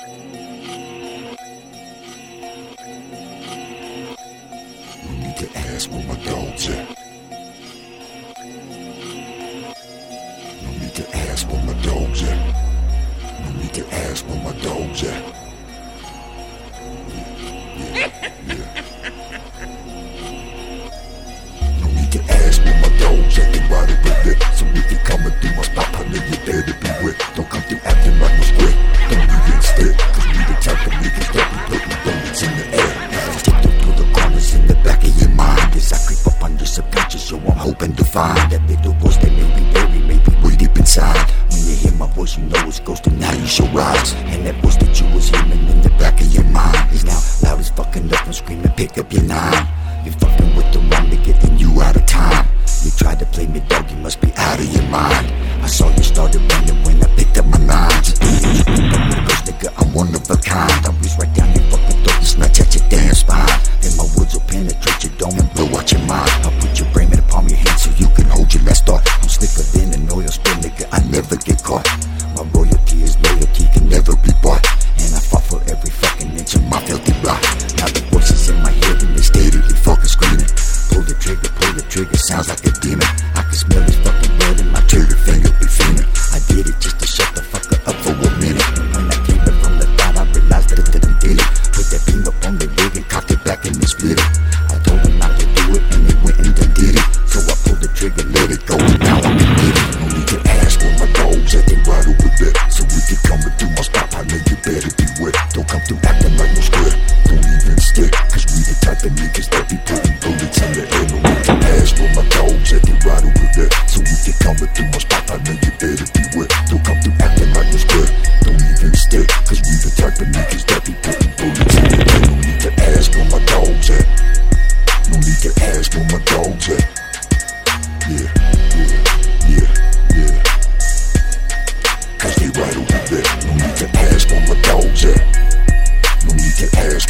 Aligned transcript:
You 0.00 0.06
need 5.18 5.36
to 5.36 5.48
ask 5.54 5.90
where 5.90 6.02
my 6.04 6.14
dogs 6.24 6.70
at. 6.70 6.88
You 10.62 10.80
need 10.80 10.94
to 10.94 11.16
ask 11.16 11.46
where 11.50 11.62
my 11.64 11.74
dogs 11.82 12.22
at. 12.22 12.54
You 13.44 13.52
need 13.62 13.74
to 13.74 13.86
ask 13.94 14.26
where 14.26 14.42
my 14.42 14.52
dogs 14.62 15.02
at. 15.04 15.39
hoping 37.70 37.94
to 37.94 38.04
find 38.04 38.50
that 38.50 38.62
little 38.66 38.92
voice 38.94 39.16
that 39.18 39.30
maybe, 39.30 39.62
maybe, 39.70 39.98
maybe 40.10 40.30
way 40.42 40.56
deep 40.56 40.76
inside. 40.76 41.30
When 41.50 41.62
you 41.68 41.76
hear 41.76 41.92
my 41.92 42.08
voice, 42.08 42.36
you 42.36 42.44
know 42.44 42.66
it's 42.66 42.80
ghosting. 42.80 43.16
Now 43.18 43.32
you 43.32 43.46
should 43.46 43.72
rise, 43.72 44.12
and 44.32 44.44
that 44.46 44.56
voice 44.56 44.76
that 44.82 45.00
you 45.00 45.06
was 45.14 45.28
hearing 45.28 45.68
in 45.72 45.80
the 45.80 45.90
back 45.90 46.20
of 46.20 46.26
your 46.34 46.44
mind 46.44 46.90
is 46.90 47.04
now 47.04 47.20
loud 47.44 47.60
as 47.60 47.70
fucking 47.70 48.12
up 48.12 48.26
and 48.26 48.34
screaming. 48.34 48.72
Pick 48.72 48.98
up 48.98 49.12
your 49.12 49.22
nine. 49.22 49.62
You're 50.04 50.18
fucking 50.18 50.56
with 50.56 50.72
the 50.72 50.80
wrong 50.90 51.06
nigga, 51.12 51.40
then 51.40 51.58
you 51.58 51.80
out 51.80 51.94
of 51.94 52.06
time. 52.06 52.44
You 52.82 52.90
tried 52.90 53.20
to 53.20 53.26
play 53.26 53.46
me, 53.46 53.60
dog. 53.68 53.88
You 53.88 53.98
must 53.98 54.20
be 54.20 54.32
out 54.36 54.58
of 54.58 54.66
your 54.74 54.88
mind. 54.90 55.26
I 55.62 55.68
saw 55.68 55.94
you 55.94 56.02
started 56.02 56.42
running 56.50 56.82
when 56.82 57.00
I 57.04 57.08
picked 57.14 57.38
up 57.38 57.46
my 57.46 57.59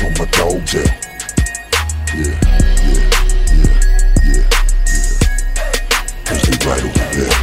That's 0.00 0.18
my 0.18 0.24
dog. 0.30 0.62
Yeah, 0.72 0.88
yeah, 2.14 2.34
yeah, 2.86 3.04
yeah, 3.52 3.76
yeah. 4.24 4.44
Cause 6.24 6.40
they 6.42 6.56
right 6.66 6.82
over 6.82 7.06
there. 7.12 7.34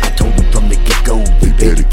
I 0.00 0.04
told 0.16 0.32
them 0.36 0.46
from 0.52 0.64
the 0.70 0.76
get-go, 0.86 1.16
they 1.40 1.52
better 1.52 1.86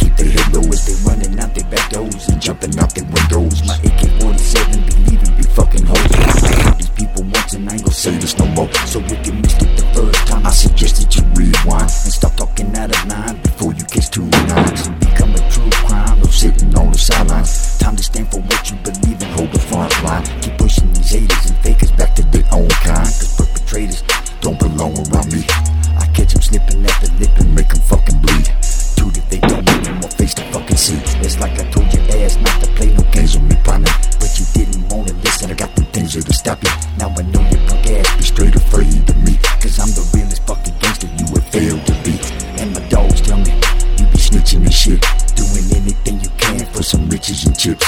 no 8.37 8.45
more. 8.47 8.71
So 8.85 8.99
we 8.99 9.15
can 9.17 9.41
missed 9.41 9.61
it 9.61 9.75
the 9.77 9.83
first 9.93 10.27
time 10.27 10.45
I 10.45 10.51
suggest 10.51 11.00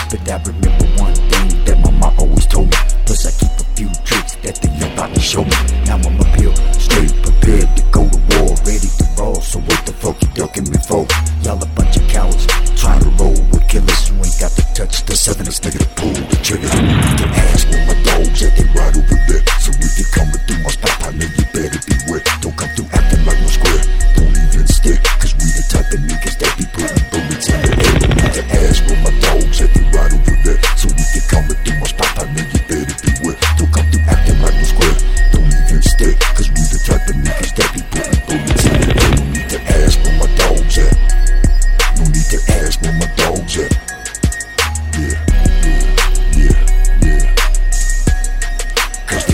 But 0.09 0.29
I 0.29 0.37
remember 0.43 0.85
one 1.01 1.15
thing 1.29 1.49
that 1.65 1.79
my 1.83 1.91
mom 1.91 2.13
always 2.19 2.45
told 2.47 2.69
me. 2.69 2.77
Plus, 3.05 3.25
I 3.25 3.31
keep 3.37 3.53
a 3.59 3.65
few 3.75 3.89
tricks 4.03 4.35
that 4.43 4.55
they 4.61 4.69
ain't 4.69 4.93
about 4.93 5.13
to 5.13 5.21
show 5.21 5.43
me. 5.43 5.57
Now 5.85 5.97
I'm 5.97 6.19
up 6.19 6.33
here, 6.39 6.55
straight 6.73 7.13
prepared 7.21 7.69
to 7.77 7.83
go 7.91 8.07
to 8.07 8.19
war, 8.35 8.55
ready 8.65 8.89
to 8.89 9.05
roll. 9.17 9.35
So 9.41 9.59
what 9.59 9.85
the 9.85 9.93
fuck 9.93 10.21
you 10.21 10.29
ducking 10.35 10.69
me 10.69 10.77
for? 10.87 11.07
Y'all 11.43 11.61
a 11.61 11.67
bunch 11.75 11.97
of 11.97 12.07
cowards 12.07 12.45
trying 12.75 13.01
to 13.01 13.09
roll 13.21 13.37
with 13.51 13.67
killers. 13.67 14.09
You 14.09 14.15
ain't 14.17 14.39
got 14.39 14.51
to 14.51 14.63
touch 14.73 15.03
the 15.05 15.15
southerners, 15.15 15.59
nigga, 15.59 15.79
to 15.79 15.89
pull 15.99 16.13
the 16.13 16.37
trigger. 16.43 16.92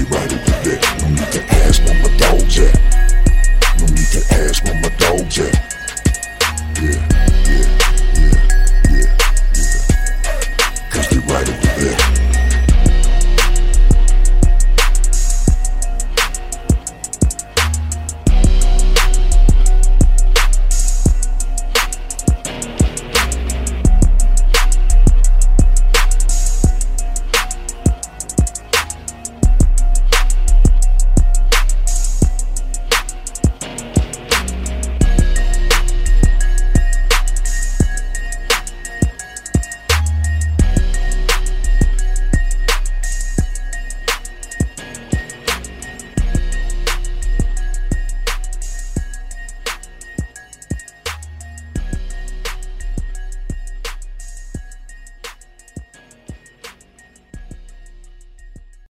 right. 0.10 0.49